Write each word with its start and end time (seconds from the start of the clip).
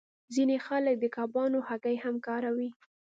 ځینې 0.33 0.57
خلک 0.67 0.95
د 0.99 1.05
کبانو 1.17 1.59
هګۍ 1.67 1.95
هم 2.03 2.15
کاروي 2.27 2.69